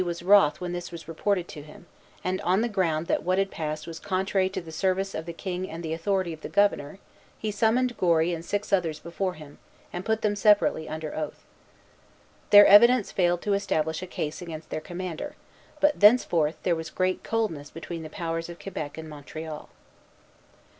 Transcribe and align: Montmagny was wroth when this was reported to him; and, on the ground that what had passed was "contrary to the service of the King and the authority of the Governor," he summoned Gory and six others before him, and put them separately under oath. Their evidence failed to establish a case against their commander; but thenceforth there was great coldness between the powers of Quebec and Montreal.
Montmagny 0.01 0.07
was 0.17 0.23
wroth 0.23 0.59
when 0.59 0.71
this 0.73 0.91
was 0.91 1.07
reported 1.07 1.47
to 1.49 1.61
him; 1.61 1.85
and, 2.23 2.41
on 2.41 2.61
the 2.61 2.67
ground 2.67 3.05
that 3.05 3.21
what 3.21 3.37
had 3.37 3.51
passed 3.51 3.85
was 3.85 3.99
"contrary 3.99 4.49
to 4.49 4.59
the 4.59 4.71
service 4.71 5.13
of 5.13 5.27
the 5.27 5.31
King 5.31 5.69
and 5.69 5.83
the 5.83 5.93
authority 5.93 6.33
of 6.33 6.41
the 6.41 6.49
Governor," 6.49 6.97
he 7.37 7.51
summoned 7.51 7.95
Gory 7.97 8.33
and 8.33 8.43
six 8.43 8.73
others 8.73 8.97
before 8.99 9.35
him, 9.35 9.59
and 9.93 10.03
put 10.03 10.23
them 10.23 10.35
separately 10.35 10.89
under 10.89 11.15
oath. 11.15 11.43
Their 12.49 12.65
evidence 12.65 13.11
failed 13.11 13.43
to 13.43 13.53
establish 13.53 14.01
a 14.01 14.07
case 14.07 14.41
against 14.41 14.71
their 14.71 14.81
commander; 14.81 15.35
but 15.79 15.99
thenceforth 15.99 16.55
there 16.63 16.75
was 16.75 16.89
great 16.89 17.23
coldness 17.23 17.69
between 17.69 18.01
the 18.01 18.09
powers 18.09 18.49
of 18.49 18.57
Quebec 18.57 18.97
and 18.97 19.07
Montreal. 19.07 19.69